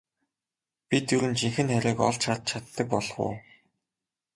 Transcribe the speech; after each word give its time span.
Бид 0.89 1.05
ер 1.15 1.23
нь 1.29 1.37
жинхэнэ 1.39 1.73
хайрыг 1.75 1.99
олж 2.07 2.21
харж 2.27 2.43
чаддаг 2.49 2.87
болов 2.93 3.15
уу? 3.25 3.33